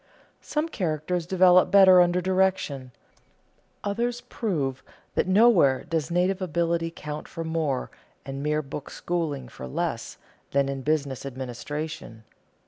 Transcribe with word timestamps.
Some 0.41 0.67
characters 0.67 1.27
develop 1.27 1.69
better 1.69 2.01
under 2.01 2.21
direction; 2.21 2.91
others 3.83 4.21
prove 4.21 4.81
that 5.13 5.27
nowhere 5.27 5.83
does 5.83 6.09
native 6.09 6.41
ability 6.41 6.89
count 6.89 7.27
for 7.27 7.43
more, 7.43 7.91
and 8.25 8.41
mere 8.41 8.63
book 8.63 8.89
schooling 8.89 9.47
for 9.47 9.67
less, 9.67 10.17
than 10.49 10.69
in 10.69 10.81
business 10.81 11.23
administration. 11.23 12.23